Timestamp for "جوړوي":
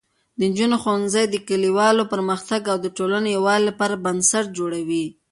4.57-5.05